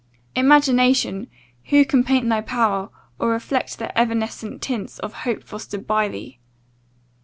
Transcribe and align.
Imagination! 0.35 1.27
who 1.65 1.85
can 1.85 2.03
paint 2.03 2.27
thy 2.27 2.41
power; 2.41 2.89
or 3.19 3.29
reflect 3.29 3.77
the 3.77 3.95
evanescent 3.95 4.59
tints 4.59 4.97
of 4.97 5.13
hope 5.13 5.43
fostered 5.43 5.85
by 5.85 6.07
thee? 6.07 6.39